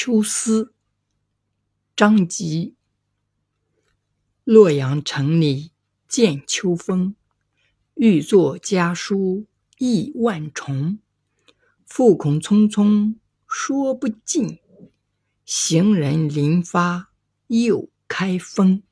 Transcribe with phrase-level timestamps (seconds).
[0.00, 0.72] 秋思。
[1.96, 2.76] 张籍
[4.44, 5.72] 洛阳城里
[6.06, 7.16] 见秋风
[7.94, 9.48] 欲作家书
[9.78, 11.00] 意万重。
[11.84, 13.16] 复恐匆匆
[13.48, 14.60] 说不尽
[15.44, 17.10] 行人临发
[17.48, 18.84] 又开封